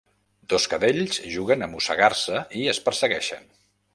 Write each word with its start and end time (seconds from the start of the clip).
Dos 0.53 0.63
cadells 0.71 1.19
juguen 1.33 1.65
a 1.65 1.69
mossegar-se 1.75 2.41
i 2.61 2.65
es 2.75 2.83
persegueixen. 2.89 3.49